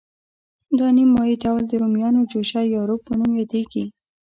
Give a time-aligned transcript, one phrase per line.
[0.77, 3.85] دا نیم مایع ډول د رومیانو جوشه یا روب په نوم یادیږي.